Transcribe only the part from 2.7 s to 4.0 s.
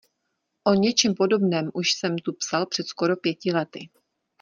skoro pěti lety.